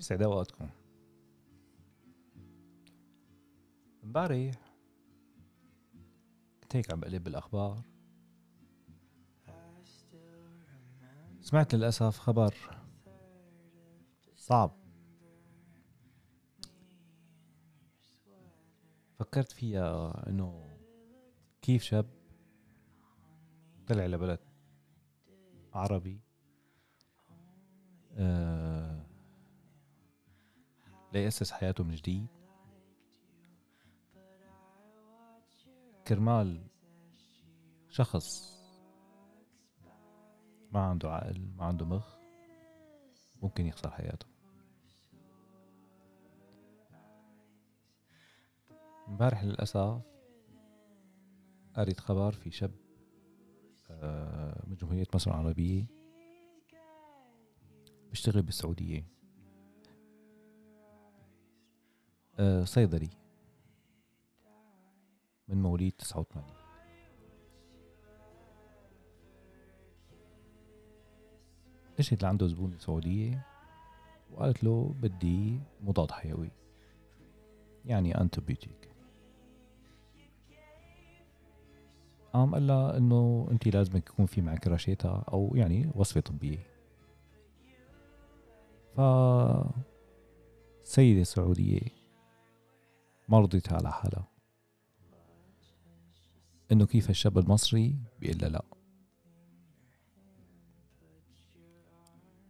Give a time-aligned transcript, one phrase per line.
[0.00, 0.68] يسعد اوقاتكم
[4.04, 4.54] امبارح
[6.62, 7.82] كنت هيك عم بقلب بالأخبار.
[11.40, 12.54] سمعت للأسف خبر
[14.36, 14.76] صعب.
[19.18, 20.78] فكرت فيها إنه
[21.62, 22.06] كيف شاب
[23.86, 24.40] طلع لبلد
[25.72, 26.20] عربي
[28.12, 29.09] آه
[31.12, 32.26] ليأسس حياته من جديد.
[36.06, 36.66] كرمال
[37.88, 38.50] شخص
[40.72, 42.16] ما عنده عقل ما عنده مخ
[43.42, 44.26] ممكن يخسر حياته.
[49.08, 50.02] امبارح للأسف
[51.76, 52.70] قريت خبر في شاب
[53.90, 55.86] آه، من جمهورية مصر العربية
[58.10, 59.19] بيشتغل بالسعودية.
[62.64, 63.10] صيدلي
[65.48, 66.44] من مواليد 89
[71.98, 73.46] اجت لعنده زبونة سعودية
[74.32, 76.50] وقالت له بدي مضاد حيوي
[77.84, 78.90] يعني انتبيوتيك
[82.32, 86.58] قام قال لها إنه انت لازم يكون في معك رشيتة أو يعني وصفة طبية.
[88.96, 89.00] ف
[90.82, 91.80] سيدة سعودية
[93.30, 94.28] ما رضيت على حالها.
[96.72, 98.64] إنه كيف الشاب المصري بيقول لها لا.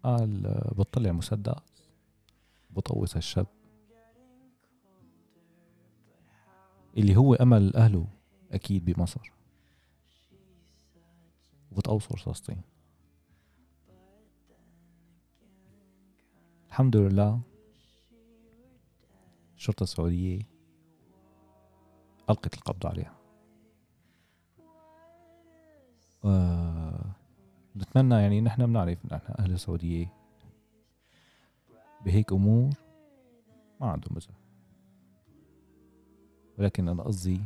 [0.02, 0.42] قال
[0.76, 1.54] بطلع مسدس
[2.70, 3.46] بطوس الشاب.
[6.96, 8.06] اللي هو أمل أهله
[8.52, 9.32] أكيد بمصر.
[11.72, 12.62] وبتقوصوا رصاصتين
[16.68, 17.40] الحمد لله
[19.56, 20.59] الشرطة السعودية
[22.30, 23.14] ألقت القبض عليها.
[27.76, 30.12] نتمنى يعني نحن بنعرف نحن أهل السعودية
[32.04, 32.70] بهيك أمور
[33.80, 34.30] ما عندهم مزح
[36.58, 37.40] ولكن أنا قصدي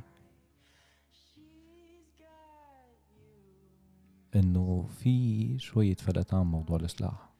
[4.36, 7.30] إنه في شوية فلتان موضوع السلاح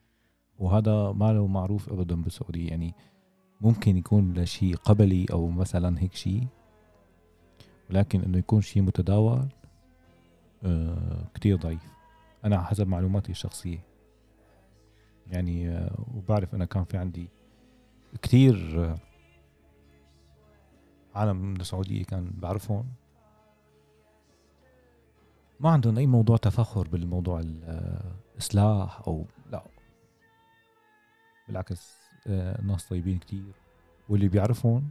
[0.59, 2.69] وهذا ما له معروف أبدا بالسعودية.
[2.69, 2.93] يعني
[3.61, 6.47] ممكن يكون لشيء قبلي أو مثلا هيك شيء.
[7.89, 9.47] ولكن إنه يكون شيء متداول
[10.63, 11.91] آه كتير ضعيف.
[12.45, 13.79] أنا حسب معلوماتي الشخصية.
[15.27, 17.29] يعني آه وبعرف أنا كان في عندي
[18.21, 18.97] كتير آه
[21.15, 22.85] عالم من السعودية كان بعرفهم.
[25.59, 27.41] ما عندهم أي موضوع تفخر بالموضوع
[28.37, 29.63] السلاح أو لا.
[31.47, 31.97] بالعكس
[32.61, 33.53] ناس طيبين كتير.
[34.09, 34.89] واللي بيعرفهم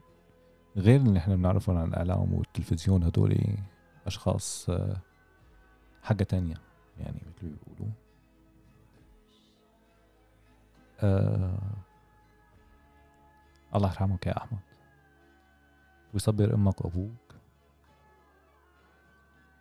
[0.76, 3.38] غير اللي إحنا بنعرفهم عن الإعلام والتلفزيون هدول
[4.06, 4.96] أشخاص آه
[6.02, 6.54] حاجة تانية
[7.00, 7.92] يعني مثل ما بيقولوا.
[11.00, 11.58] آه
[13.74, 14.58] الله يرحمك يا أحمد.
[16.14, 17.34] ويصبر أمك وأبوك.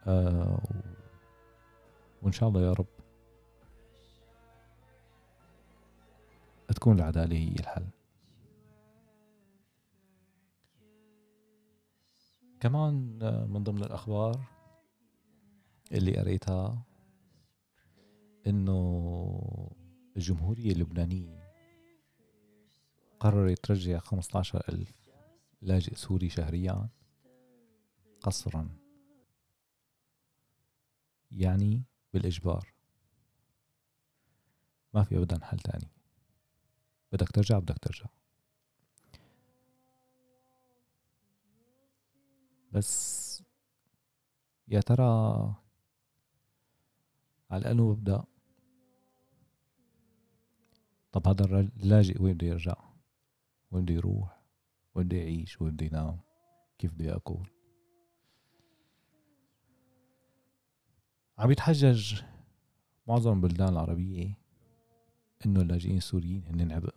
[0.07, 0.59] آه
[2.21, 2.85] وإن شاء الله يا رب
[6.75, 7.85] تكون العدالة هي الحل.
[12.63, 13.19] كمان
[13.49, 14.47] من ضمن الأخبار
[15.91, 16.85] اللي قريتها
[18.47, 19.71] إنه
[20.17, 21.53] الجمهورية اللبنانية
[23.19, 25.09] قررت ترجع 15 ألف
[25.61, 26.89] لاجئ سوري شهريا
[28.21, 28.69] قصرا.
[31.31, 31.83] يعني
[32.13, 32.73] بالإجبار.
[34.93, 35.91] ما في أبدا حل تاني.
[37.11, 38.05] بدك ترجع بدك ترجع.
[42.73, 43.43] بس
[44.67, 45.03] يا ترى
[47.51, 48.23] على الأقل ببدأ؟
[51.11, 52.75] طب هذا اللاجئ وين بده يرجع؟
[53.71, 54.41] وين بده يروح؟
[54.95, 56.19] وين بده يعيش؟ وين بده ينام؟
[56.77, 57.45] كيف بده يأكل؟
[61.37, 62.21] عم يتحجج
[63.07, 64.37] معظم البلدان العربية
[65.45, 66.95] إنه اللاجئين السوريين هن عبء.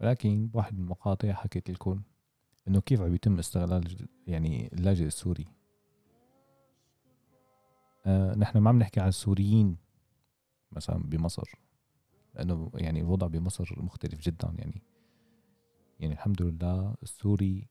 [0.00, 2.02] ولكن بواحد من المقاطع حكيت لكم
[2.68, 5.46] إنه كيف عم يتم استغلال يعني اللاجئ السوري؟
[8.06, 9.76] آه نحن ما عم نحكي عن السوريين
[10.72, 11.50] مثلا بمصر
[12.34, 14.82] لأنه يعني الوضع بمصر مختلف جدا يعني
[16.00, 17.68] يعني الحمد لله السوري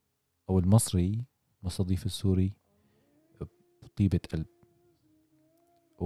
[0.50, 1.26] أو المصري
[1.64, 2.54] مستضيف السوري
[3.84, 4.46] بطيبة قلب
[6.00, 6.06] و...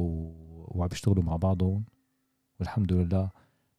[0.77, 1.85] وعم بيشتغلوا مع بعضهم
[2.59, 3.29] والحمد لله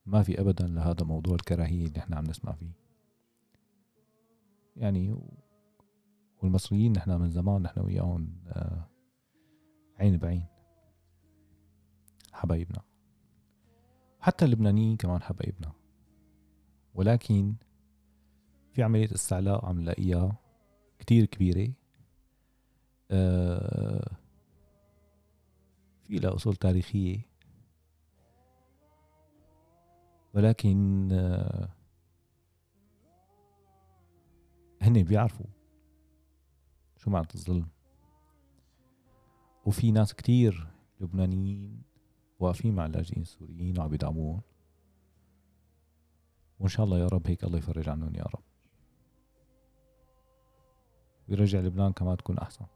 [0.06, 2.81] ما في ابدا لهذا موضوع الكراهية اللي إحنا عم نسمع فيه.
[4.76, 5.16] يعني
[6.42, 8.88] والمصريين نحن من زمان نحن وياهم آه،
[9.98, 10.46] عين بعين
[12.32, 12.82] حبايبنا.
[14.20, 15.72] حتى اللبنانيين كمان حبايبنا.
[16.94, 17.54] ولكن
[18.72, 20.36] في عملية استعلاء عم نلاقيها
[20.98, 21.72] كتير كبيرة.
[23.10, 24.16] آه،
[26.04, 27.32] في لها أصول تاريخية.
[30.34, 31.08] ولكن
[34.82, 35.46] هن بيعرفوا
[36.96, 37.68] شو معنى الظلم.
[39.66, 40.66] وفي ناس كتير
[41.00, 41.82] لبنانيين
[42.40, 44.40] واقفين مع اللاجئين السوريين وعم يدعموهم
[46.60, 48.42] وإن شاء الله يا رب هيك الله يفرج عنهم يا رب.
[51.28, 52.66] ويرجع لبنان كمان تكون أحسن.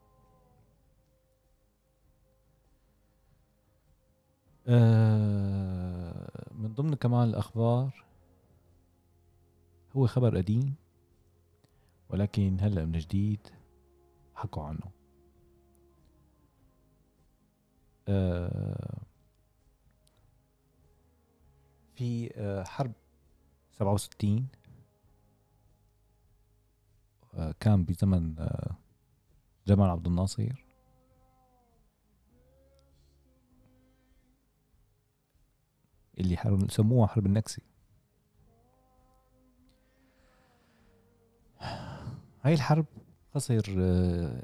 [4.67, 8.05] آه، من ضمن كمان الأخبار
[9.97, 10.86] هو خبر قديم.
[12.09, 13.49] ولكن هلا من جديد
[14.35, 14.91] حكوا عنه.
[18.09, 19.01] آه،
[21.95, 22.93] في آه، حرب
[23.73, 24.49] سبعة وستين
[27.35, 28.35] آه، كان بزمن
[29.67, 30.67] جمال عبد الناصر.
[36.19, 37.63] اللي سموها حرب النكسة
[42.47, 42.87] هاي الحرب
[43.35, 43.63] خسر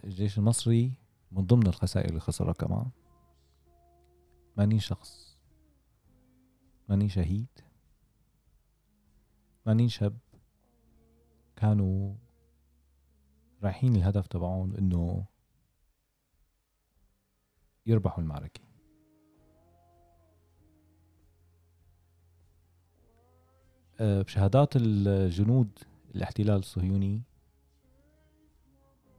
[0.04, 0.92] الجيش المصري
[1.32, 2.90] من ضمن الخسائر اللي خسرها كمان.
[4.56, 5.38] 80 شخص
[6.88, 7.46] 80 شهيد
[9.64, 10.18] 80 شاب.
[11.56, 12.14] كانوا
[13.62, 15.24] رايحين الهدف تبعهم إنه
[17.86, 18.60] يربحوا المعركة.
[24.00, 25.78] آه، بشهادات الجنود
[26.14, 27.31] الاحتلال الصهيوني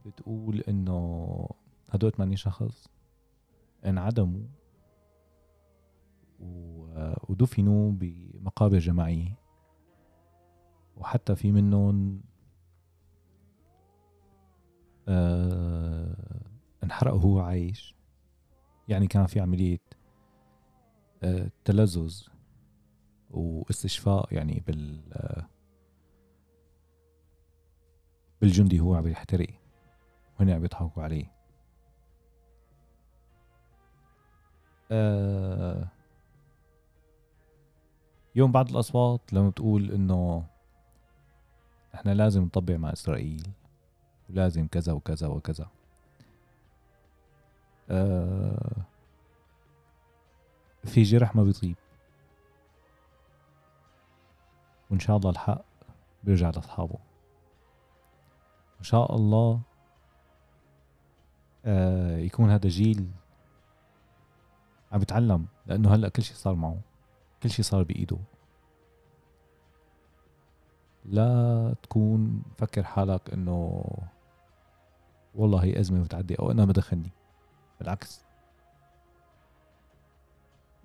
[0.04, 1.48] بتقول إنه
[1.90, 2.88] هدول 80 شخص
[3.86, 4.46] انعدموا
[7.28, 9.38] ودفنوا بمقابر جماعية.
[10.96, 12.20] وحتى في منهم
[15.08, 16.16] آه
[16.84, 17.94] انحرق وهو عايش.
[18.88, 19.80] يعني كان في عملية
[21.22, 22.22] آه تلذذ
[23.30, 25.48] واستشفاء يعني بال آه
[28.40, 29.63] بالجندي هو عم يحترق.
[30.40, 31.32] وهن عم يضحكوا عليه.
[34.90, 35.88] آه
[38.34, 40.46] يوم بعد الأصوات لما بتقول إنه
[41.94, 43.50] إحنا لازم نطبع مع إسرائيل
[44.30, 45.68] ولازم كذا وكذا وكذا.
[47.90, 48.76] آه
[50.84, 51.76] في جرح ما بيطيب.
[54.90, 55.64] وإن شاء الله الحق
[56.24, 56.98] بيرجع لأصحابه.
[58.78, 59.60] إن شاء الله
[61.64, 63.10] آه يكون هذا جيل
[64.92, 66.80] عم يتعلم لأنه هلأ كل شيء صار معه.
[67.42, 68.18] كل شيء صار بإيده.
[71.04, 73.84] لا تكون فكر حالك إنه
[75.34, 77.10] والله هي أزمة بتعدي أو أنا ما دخلني
[77.80, 78.24] بالعكس.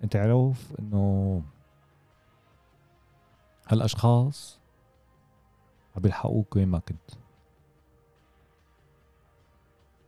[0.03, 1.43] أنت عرف إنه
[3.67, 4.59] هالأشخاص
[5.95, 7.11] عم بيلحقوك وين ما كنت.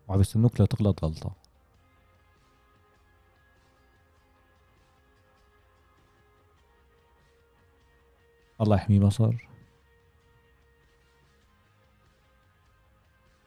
[0.07, 1.35] وعم بيستنوك لتغلط غلطة.
[8.61, 9.47] الله يحمي مصر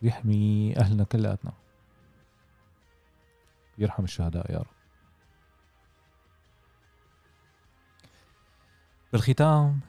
[0.02, 1.52] ويحمي أهلنا كلياتنا.
[3.78, 4.66] يرحم الشهداء يا رب.
[9.12, 9.80] بالختام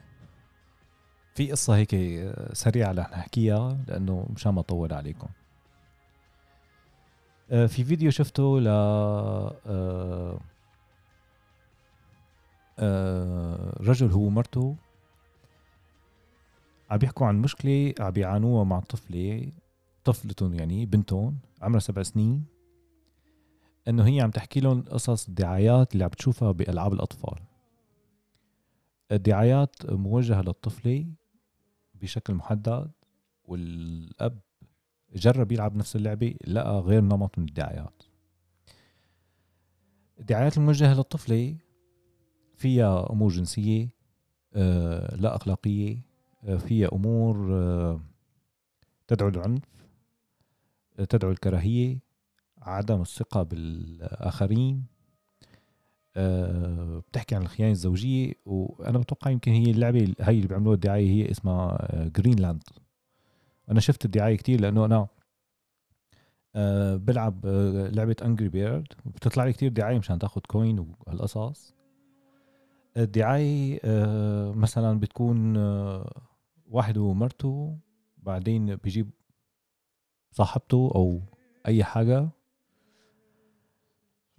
[1.34, 1.96] في قصة هيك
[2.52, 5.28] سريعة رح نحكيها لأنه مشان ما أطول عليكم.
[7.48, 10.40] في فيديو شفته ل آه،
[12.78, 14.76] آه، رجل هو ومرته
[16.90, 19.52] عم بيحكوا عن مشكلة عم بيعانوها مع طفلة
[20.04, 22.44] طفلتهم يعني بنتهم عمرها سبع سنين.
[23.88, 27.38] إنه هي عم تحكي لهم قصص الدعايات اللي عم تشوفها بألعاب الأطفال.
[29.12, 31.06] الدعايات موجهة للطفلة
[31.94, 32.90] بشكل محدد
[33.44, 34.40] والأب
[35.14, 38.02] جرب يلعب نفس اللعبة لقى غير نمط من الدعايات.
[40.20, 41.56] الدعايات الموجهة للطفلة
[42.56, 43.88] فيها أمور جنسية
[44.54, 45.98] آه، لا أخلاقية
[46.44, 48.00] آه، فيها أمور آه،
[49.06, 49.62] تدعو للعنف
[51.08, 51.98] تدعو الكراهية
[52.62, 54.84] عدم الثقة بالآخرين
[57.08, 61.88] بتحكي عن الخيانة الزوجية وأنا بتوقع يمكن هي اللعبة هي اللي بيعملوها الدعاية هي اسمها
[62.16, 62.62] جرينلاند
[63.70, 65.06] أنا شفت الدعايه كتير لأنه أنا
[66.54, 71.74] أه بلعب أه لعبة Angry Bird بتطلع لي كتير دعاية مشان تاخذ coin وهالقصص.
[72.96, 75.56] الدعاية أه مثلا بتكون
[76.70, 77.78] واحد ومرته
[78.18, 79.10] بعدين بيجيب
[80.30, 81.20] صاحبته أو
[81.66, 82.28] أي حاجة.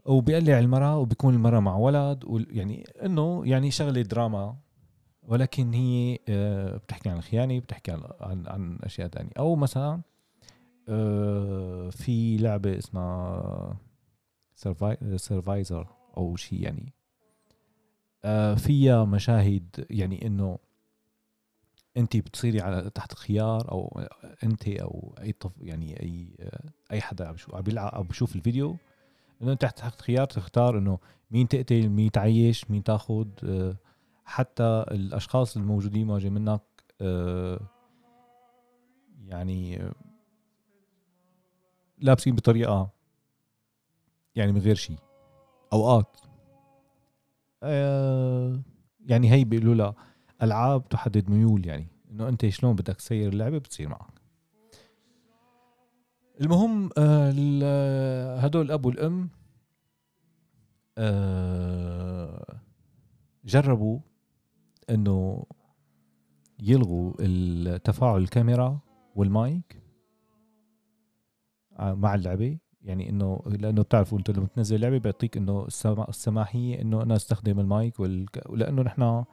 [0.06, 4.58] وبيقلع المرأة وبيكون المرأة مع ولد يعني إنه يعني شغلة دراما
[5.28, 10.02] ولكن هي آه، بتحكي عن الخيانة بتحكي عن عن, عن أشياء ثانية أو مثلا
[10.90, 13.78] آه، في لعبة اسمها
[15.16, 16.94] سرفايزر أو شيء يعني.
[18.26, 20.60] آه، فيها مشاهد يعني إنه
[21.98, 24.02] أنت بتصيري على تحت خيار أو
[24.44, 26.28] أنت أو أي طف يعني أي
[26.92, 28.76] أي حدا عم بيلعب أو بشوف الفيديو.
[29.42, 31.00] إنه انت تحت خيار تختار إنه
[31.32, 33.28] مين تقتل مين تعيش مين تاخذ
[34.28, 36.62] حتى الأشخاص الموجودين واجه منك
[37.02, 37.60] آه،
[39.26, 39.92] يعني
[41.98, 42.90] لابسين بطريقة
[44.36, 44.98] يعني من غير شيء
[45.74, 46.18] أوقات.
[47.64, 48.62] آه،
[49.06, 49.96] يعني هي بيقولوا لها
[50.42, 54.22] ألعاب تحدد ميول يعني إنه أنت شلون بدك تسير اللعبة بتصير معك.
[56.42, 59.30] المهم آه، هدول الاب والام
[63.46, 64.00] جربوا
[64.90, 65.44] إنه
[66.60, 68.80] يلغوا التفاعل الكاميرا
[69.16, 69.82] والمايك
[71.80, 72.58] آه، مع اللعبة.
[72.82, 75.68] يعني إنه لأنه بتعرفوا أنتم لما تنزل لعبة بيعطيك إنه
[76.10, 78.00] السماحية إنه أنا أستخدم المايك
[78.50, 79.24] ولأنه نحن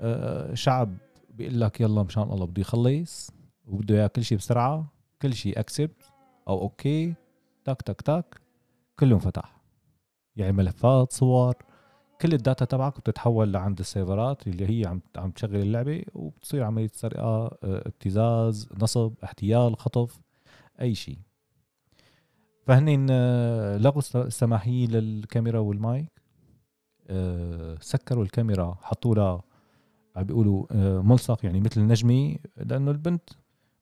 [0.00, 0.96] آه، شعب
[1.30, 3.30] بيقول لك يلا مشان الله بده يخلص
[3.66, 6.12] وبده إياه كل شيء بسرعة كل شيء accept
[6.48, 7.14] أو OK
[7.64, 8.40] تك تك تك
[8.98, 9.60] كله فتح.
[10.36, 11.54] يعني ملفات صور.
[12.20, 16.90] كل ال data تبعك بتتحول لعند السيرفرات اللي هي عم عم تشغل اللعبة وبتصير عملية
[16.92, 20.20] سرقة آه، ابتزاز نصب احتيال خطف
[20.80, 21.18] أي شيء.
[22.66, 26.12] فهن آه، لغوا السماحية للكاميرا والمايك.
[27.08, 29.42] آه، سكروا الكاميرا حطوا لها
[30.16, 30.66] عم بيقولوا
[31.02, 33.30] ملصق يعني مثل نجمي لأنه البنت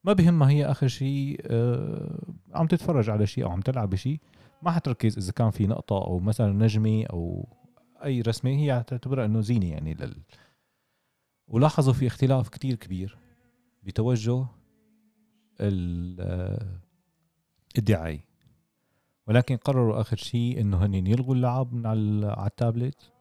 [0.04, 1.40] ما بهمها هي آخر شيء
[2.54, 4.20] عم تتفرج على شيء أو عم تلعب بشيء.
[4.62, 7.48] ما حتركز إذا كان في نقطة أو مثلا نجمة أو
[8.04, 10.22] أي رسمه هي تعتبرها إنه زينة يعني لل
[11.48, 13.18] ولاحظوا في اختلاف كتير كبير
[13.82, 14.46] بتوجه
[17.78, 18.26] الدعاية.
[19.26, 23.12] ولكن قرروا آخر شيء إنه هن يلغوا اللعب من على التابلت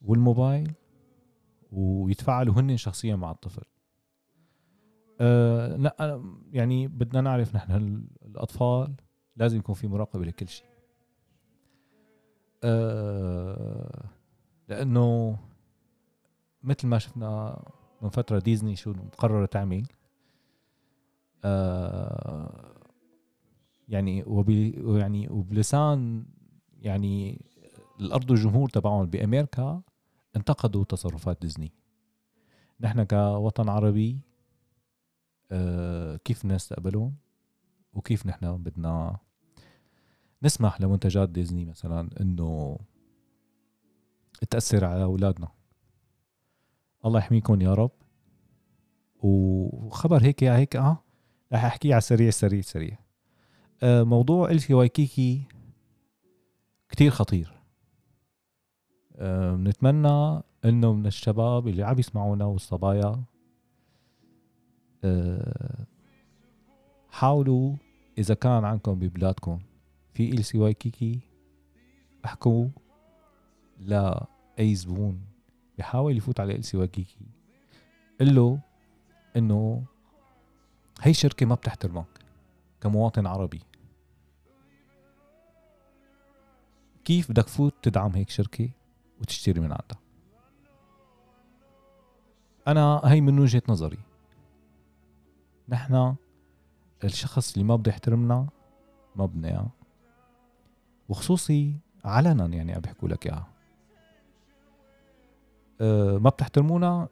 [0.00, 0.72] والموبايل
[1.72, 3.64] ويتفاعلوا هن شخصيا مع الطفل.
[5.20, 8.94] أه يعني بدنا نعرف نحن الأطفال
[9.36, 10.66] لازم يكون في مراقبة لكل شيء.
[12.64, 14.04] آه،
[14.68, 15.38] لأنه
[16.62, 17.62] مثل ما شفنا
[18.02, 19.86] من فترة ديزني شو مقررة تعمل
[21.44, 22.74] آه،
[23.88, 26.26] يعني وبي يعني وبلسان
[26.80, 27.44] يعني
[28.00, 29.82] الأرض والجمهور تبعهم بأمريكا
[30.36, 31.72] انتقدوا تصرفات ديزني.
[32.80, 34.20] نحن كوطن عربي
[35.50, 37.14] آه، كيف نستقبلهم؟
[37.92, 39.18] وكيف نحن بدنا
[40.42, 42.78] نسمح لمنتجات ديزني مثلا إنه
[44.50, 45.48] تأثر على أولادنا.
[47.04, 47.90] الله يحميكم يا رب.
[49.22, 51.02] وخبر هيك يا هيك آه
[51.52, 52.98] رح احكيه على السريع سريع سريع.
[53.82, 55.42] آه موضوع الفي وايكيكي
[56.88, 57.52] كتير خطير.
[59.16, 63.22] آه بنتمنى إنه من الشباب اللي عم يسمعونا والصبايا
[65.04, 65.86] آه
[67.10, 67.76] حاولوا
[68.18, 69.60] إذا كان عندكم ببلادكم
[70.18, 71.20] في LC Waikiki
[72.24, 72.68] احكوا
[73.78, 75.20] لاي زبون
[75.78, 77.26] بحاول يفوت على LC Waikiki.
[78.20, 78.60] قل له
[79.36, 79.84] إنه
[81.00, 82.24] هي شركة ما بتحترمك
[82.80, 83.62] كمواطن عربي.
[87.04, 88.70] كيف بدك تفوت تدعم هيك شركة
[89.20, 90.00] وتشتري من عندها؟
[92.68, 93.98] أنا هي من وجهة نظري.
[95.68, 96.16] نحن
[97.04, 98.48] الشخص اللي ما بده يحترمنا
[99.16, 99.77] ما بدنا
[101.08, 103.46] وخصوصي علنا يعني عم بيحكوا لك إياها.
[105.80, 107.08] أه ما بتحترمونا؟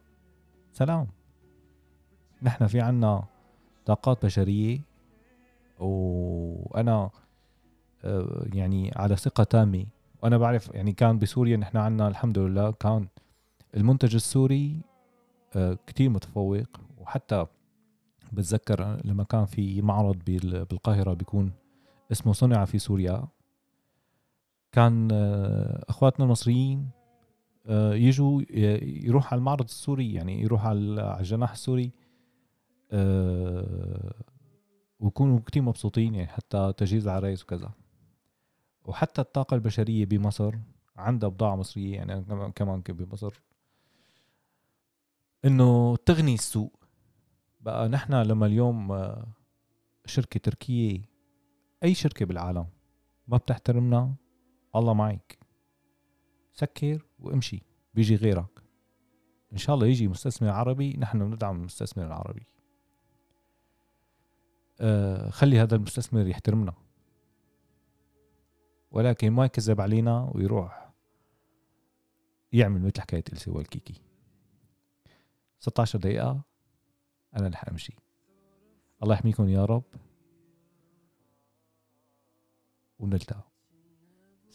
[0.72, 1.06] سلام.
[2.42, 3.24] نحن في عنا
[3.86, 4.80] طاقات بشرية
[5.78, 7.10] وأنا
[8.04, 9.86] أه يعني على ثقة تامة.
[10.22, 13.08] وأنا بعرف يعني كان بسوريا نحن عنا الحمد لله كان
[13.76, 14.80] المنتج السوري
[15.56, 16.80] أه كتير متفوق.
[16.98, 17.46] وحتى
[18.32, 21.52] بتذكر لما كان في معرض بالقاهرة بيكون
[22.12, 23.28] اسمه صنع في سوريا.
[24.76, 26.90] كان آه، أخواتنا المصريين
[27.66, 30.78] آه، يجوا ي- يروح على المعرض السوري يعني يروح على
[31.20, 31.92] الجناح السوري
[32.92, 34.14] آه،
[35.00, 37.70] ويكونوا كتير مبسوطين يعني حتى تجهيز العرايس وكذا.
[38.84, 40.54] وحتى الطاقة البشرية بمصر
[40.96, 43.42] عندها بضاعة مصرية يعني كمان- بمصر.
[45.44, 46.84] إنه تغني السوق.
[47.60, 49.26] بقى نحن لما اليوم آه،
[50.06, 51.00] شركة تركية
[51.84, 52.66] أي شركة بالعالم
[53.28, 54.14] ما بتحترمنا
[54.76, 55.38] الله معك.
[56.52, 57.62] سكر وامشي
[57.94, 58.62] بيجي غيرك.
[59.52, 62.46] إن شاء الله يجي مستثمر عربي نحن بندعم المستثمر العربي
[64.80, 66.74] آه خلي هذا المستثمر يحترمنا.
[68.90, 70.92] ولكن ما يكذب علينا ويروح
[72.52, 74.02] يعمل مثل حكاية إلسي والكيكي.
[75.58, 76.42] 16 دقيقة
[77.36, 77.96] أنا رح أمشي.
[79.02, 79.84] الله يحميكم يا رب.
[82.98, 83.55] ونلتقى